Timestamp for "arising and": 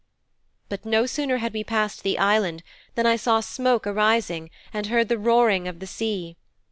3.85-4.87